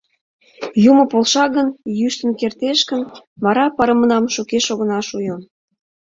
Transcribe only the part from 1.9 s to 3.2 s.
йӱштын кертеш гын,